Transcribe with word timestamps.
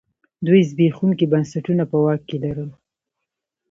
دوی 0.45 0.61
زبېښونکي 0.69 1.25
بنسټونه 1.31 1.83
په 1.91 1.97
واک 2.03 2.21
کې 2.29 2.37
لرل. 2.43 2.69